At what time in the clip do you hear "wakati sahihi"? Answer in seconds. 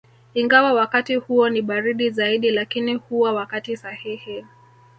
3.33-4.45